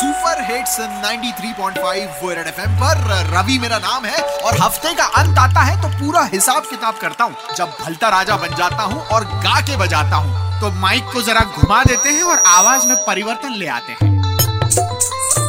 Super 0.00 0.40
hits 0.44 0.76
93.5 0.80 2.28
red 2.28 2.46
FM 2.46 2.76
पर 2.76 3.00
रवि 3.26 3.58
मेरा 3.58 3.78
नाम 3.78 4.04
है 4.04 4.22
और 4.40 4.56
हफ़्ते 4.60 4.92
का 4.94 5.04
अंत 5.20 5.38
आता 5.38 5.60
है 5.60 5.74
तो 5.82 5.88
पूरा 5.96 6.22
हिसाब 6.32 6.62
किताब 6.70 6.94
करता 6.96 7.24
हूँ। 7.24 7.34
जब 7.56 7.74
भलता 7.80 8.08
राजा 8.08 8.36
बन 8.36 8.54
जाता 8.58 8.82
हूँ 8.82 9.02
और 9.06 9.24
गा 9.44 9.60
के 9.60 9.76
बजाता 9.76 10.16
हूँ 10.16 10.60
तो 10.60 10.70
माइक 10.80 11.12
को 11.12 11.22
जरा 11.22 11.40
घुमा 11.40 11.82
देते 11.84 12.08
हैं 12.08 12.22
और 12.22 12.42
आवाज़ 12.48 12.86
में 12.86 12.96
परिवर्तन 13.06 13.54
ले 13.54 13.66
आते 13.68 13.92
हैं। 13.92 14.08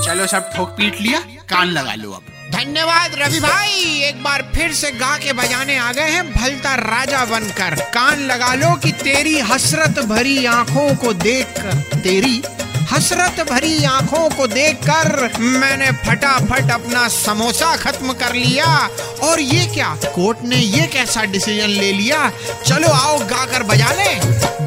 चलो 0.02 0.28
सब 0.28 0.52
ठोक 0.56 0.70
पीट 0.70 1.02
लिया, 1.02 1.20
कान 1.50 1.68
लगा 1.70 1.96
लो 1.96 2.12
अब। 2.12 2.24
धन्यवाद 2.52 3.16
रवि 3.18 3.40
भाई। 3.40 4.00
एक 4.04 4.24
बार 4.24 4.42
फिर 4.56 4.74
से 4.74 4.92
गा 4.94 5.16
के 5.18 5.34
बजाने 5.34 5.78
आ 5.78 5.92
गए 5.92 6.10
हैं 6.10 6.32
भलता 6.34 6.76
राजा 6.78 7.26
बनकर। 7.26 7.76
कान 7.94 8.20
लगा 8.26 8.54
लो 8.56 8.76
कि 8.76 8.92
तेरी 9.04 9.40
हसरत 9.52 10.06
भरी 10.08 10.46
आँखों 10.48 10.96
को 10.96 11.14
देखकर, 11.16 12.00
तेरी 12.00 12.42
हसरत 12.90 13.50
भरी 13.50 13.84
आँखों 13.84 14.30
को 14.30 14.48
देखकर 14.48 15.34
मैंने 15.40 15.92
फटाफट 15.92 16.72
अपना 16.72 17.08
समोसा 17.08 17.76
खत्म 17.76 18.14
कर 18.14 18.34
लिया। 18.34 18.90
और 19.24 19.40
ये 19.40 19.66
क्या? 19.66 19.98
कोर्ट 20.06 20.38
ने 20.44 20.56
ये 20.56 20.88
कैसा 20.88 21.24
डिसीज़न 21.24 21.70
ले 21.70 21.92
लिया? 21.92 22.32
चलो 22.66 22.88
आओ 22.88 23.20
गाकर 23.20 23.64
बजा 23.64 23.92
ले। 23.92 24.16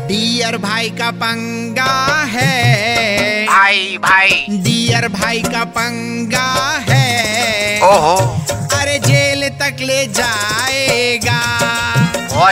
डियर 0.09 0.57
भाई 0.57 0.91
का 0.91 1.11
पंगा 1.11 2.25
है। 2.25 3.47
भाई 3.47 3.99
भाई। 4.03 4.47
डियर 4.51 5.09
भाई 5.09 5.43
का 5.43 5.65
पंगा 5.65 6.85
है। 6.91 7.81
ओहो। 7.83 8.45
अरे 8.51 8.99
जेल 8.99 9.49
तक 9.49 9.77
ले 9.81 10.07
जाएगा। 10.07 11.54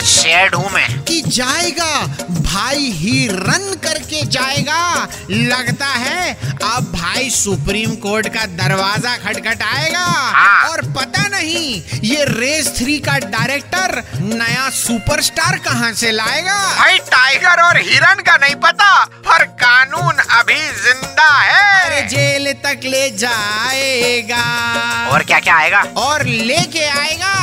बहुत 0.02 0.11
सैड 0.11 0.55
हूँ 0.55 0.70
मैं। 0.70 1.02
कि 1.05 1.20
जाएगा 1.23 2.06
भाई 2.42 2.91
ही 2.92 3.27
रन 3.29 3.74
करके 3.83 4.23
जाएगा। 4.27 5.09
लगता 5.30 5.87
है 5.87 6.33
अब 6.65 6.91
भाई 6.92 7.28
सुप्रीम 7.30 7.95
कोर्ट 7.97 8.28
का 8.34 8.47
दरवाज़ा 8.59 9.16
खटखटाएगा। 9.16 9.98
हाँ। 9.98 10.69
और 10.70 10.83
पता 10.97 11.27
नहीं 11.28 11.83
ये 12.05 12.25
रेस 12.28 12.73
थ्री 12.78 12.98
का 12.98 13.17
डायरेक्टर 13.28 14.03
नया 14.23 14.69
सुपरस्टार 14.73 15.58
कहाँ 15.64 15.92
से 15.92 16.11
लाएगा? 16.12 16.58
भाई 16.77 16.98
टाइगर 17.11 17.62
और 17.62 17.80
हिरन 17.80 18.23
का 18.23 18.36
नहीं 18.36 18.55
पता 18.67 19.05
पर 19.05 19.45
कानून 19.62 20.23
अभी 20.33 20.61
ज़िंदा 20.83 21.28
अरे 21.28 21.95
है 21.95 22.06
जेल 22.08 22.53
तक 22.64 22.80
ले 22.84 23.08
जाएगा। 23.17 24.45
और 25.12 25.23
क्या 25.23 25.41
क्या 25.41 25.56
आएगा? 25.56 25.83
और 25.98 26.25
लेके 26.27 26.86
आएगा। 26.89 27.42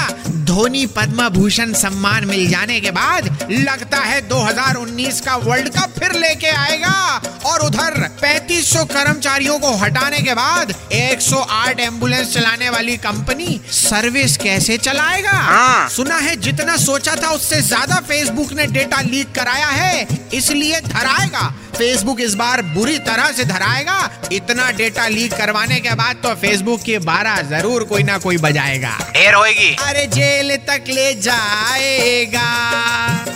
धोनी 0.49 0.85
पद्म 0.87 1.27
भूषण 1.29 1.73
सम्मान 1.73 2.25
मिल 2.25 2.47
जाने 2.49 2.79
के 2.81 2.91
बाद 2.91 3.25
लगता 3.51 3.97
है 3.99 4.21
2019 4.29 5.19
का 5.21 5.35
वर्ल्ड 5.37 5.69
कप 5.69 5.99
फिर 5.99 6.13
लेके 6.13 6.47
आएगा। 6.47 6.93
और 7.45 7.65
उधर 7.65 7.97
3500 8.21 8.83
कर्मचारियों 8.87 9.59
को 9.59 9.73
हटाने 9.77 10.19
के 10.19 10.33
बाद 10.33 10.73
108 10.93 11.79
एंबुलेंस 11.79 12.33
चलाने 12.33 12.69
वाली 12.69 12.97
कंपनी 12.97 13.59
सर्विस 13.73 14.37
कैसे 14.37 14.77
चलाएगा? 14.79 15.31
हाँ। 15.31 15.89
सुना 15.89 16.17
है 16.17 16.35
जितना 16.41 16.77
सोचा 16.79 17.15
था 17.15 17.31
उससे 17.31 17.61
ज़्यादा 17.61 17.99
फेसबुक 18.09 18.53
ने 18.53 18.67
डेटा 18.69 19.01
लीक 19.01 19.35
कराया 19.35 19.67
है 19.69 20.07
इसलिए 20.33 20.81
धराएगा 20.81 21.53
फेसबुक 21.79 22.21
इस 22.21 22.33
बार 22.33 22.61
बुरी 22.61 22.97
तरह 22.99 23.31
से 23.31 23.43
धराएगा। 23.45 23.97
इतना 24.31 24.71
डेटा 24.71 25.07
लीक 25.07 25.33
करवाने 25.33 25.79
के 25.79 25.93
बाद 25.95 26.15
तो 26.15 26.33
फेसबुक 26.35 26.81
की 26.81 26.97
बारह 26.97 27.41
ज़रूर 27.41 27.83
कोई 27.83 28.03
ना 28.03 28.17
कोई 28.17 28.37
बजाएगा। 28.37 28.97
ढेर 29.13 29.33
होएगी। 29.33 29.75
अरे 29.79 30.05
जेल 30.07 30.55
तक 30.57 30.83
ले 30.89 31.13
जाएगा। 31.13 32.47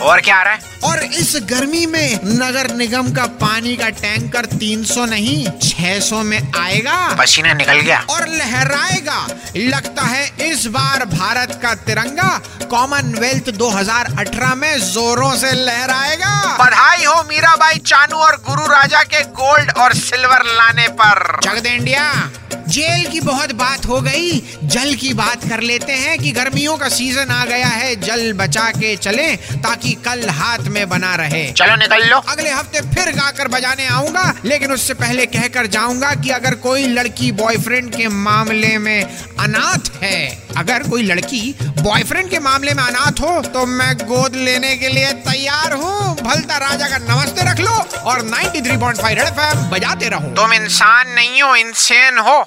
और 0.02 0.20
क्या 0.20 0.36
आ 0.36 0.42
रहा 0.42 0.54
है? 0.54 0.60
और 0.84 1.04
इस 1.04 1.36
गर्मी 1.50 1.86
में 1.86 2.20
नगर 2.24 2.74
निगम 2.74 3.12
का 3.12 3.26
पानी 3.40 3.76
का 3.76 3.88
टैंकर 3.88 4.46
300 4.46 5.04
नहीं 5.06 5.46
600 5.62 6.22
में 6.22 6.52
आएगा। 6.56 6.96
पसीना 7.18 7.52
निकल 7.52 7.80
गया। 7.80 8.04
और 8.10 8.28
लहराएगा। 8.28 9.26
लगता 9.56 10.02
है 10.02 10.50
इस 10.50 10.66
बार 10.66 11.04
भारत 11.06 11.58
का 11.62 11.74
तिरंगा 11.74 12.30
कॉमनवेल्थ 12.70 13.50
2018 13.50 14.54
में 14.54 14.78
जोरों 14.92 15.34
से 15.36 15.52
लहराएगा। 15.52 16.34
बधाई। 16.60 16.93
मीराबाई 17.64 17.78
चानू 17.88 18.16
और 18.20 18.36
गुरु 18.46 18.64
राजा 18.68 19.02
के 19.08 19.22
गोल्ड 19.32 19.70
और 19.80 19.92
सिल्वर 19.96 20.42
लाने 20.46 20.86
पर। 21.00 21.40
जग 21.44 21.58
दे 21.62 21.68
इंडिया 21.70 22.02
जेल 22.74 23.06
की 23.06 23.20
बहुत 23.20 23.52
बात 23.54 23.86
हो 23.86 24.00
गई 24.00 24.38
जल 24.64 24.94
की 24.94 25.12
बात 25.14 25.44
कर 25.48 25.60
लेते 25.62 25.92
हैं 25.94 26.18
कि 26.18 26.30
गर्मियों 26.32 26.76
का 26.76 26.88
सीज़न 26.88 27.30
आ 27.30 27.44
गया 27.44 27.66
है 27.66 27.94
जल 27.96 28.32
बचा 28.32 28.68
के 28.72 28.94
चले 28.98 29.26
ताकि 29.64 29.92
कल 30.04 30.28
हाथ 30.30 30.68
में 30.68 30.88
बना 30.88 31.14
रहे। 31.14 31.42
चलो 31.52 31.76
निकल। 31.76 32.06
लो 32.10 32.16
अगले 32.18 32.50
हफ़्ते 32.50 32.80
फिर 32.94 33.10
गाकर 33.16 33.48
बजाने 33.48 33.86
आऊँगा 33.88 34.24
लेकिन 34.44 34.72
उससे 34.72 34.94
पहले 34.94 35.26
कहकर 35.26 35.66
जाऊँगा 35.66 36.14
कि 36.14 36.30
अगर 36.30 36.54
कोई 36.64 36.86
लड़की 36.88 37.30
बॉयफ्रेंड 37.34 37.90
के 37.94 38.08
मामले 38.08 38.76
में 38.78 39.02
अनाथ 39.02 39.90
है 40.02 40.18
अगर 40.56 40.88
कोई 40.88 41.02
लड़की 41.02 41.42
बॉयफ्रेंड 41.60 42.30
के 42.30 42.38
मामले 42.40 42.74
में 42.74 42.82
अनाथ 42.82 43.20
हो 43.20 43.40
तो 43.50 43.64
मैं 43.68 43.94
गोद 43.98 44.36
लेने 44.38 44.74
के 44.76 44.88
लिए 44.88 45.12
तैयार 45.28 45.72
हूँ। 45.74 46.16
भलता 46.22 46.56
राजा 46.58 46.88
का 46.88 46.98
नमस्ते 47.04 47.50
रख 47.50 47.60
लो 47.60 47.76
और 48.02 48.22
93.5 48.24 49.08
रेड 49.10 49.26
एफएम 49.28 49.68
बजाते 49.70 50.08
रहो। 50.08 50.34
तुम 50.34 50.52
इंसान 50.54 51.14
नहीं 51.14 51.42
हो 51.42 51.54
इंसेन 51.56 52.18
हो। 52.18 52.44